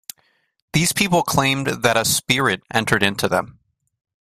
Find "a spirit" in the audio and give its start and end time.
1.95-2.63